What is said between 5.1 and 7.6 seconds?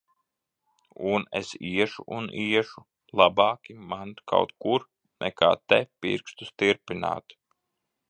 nekā te, pirkstus tirpināt.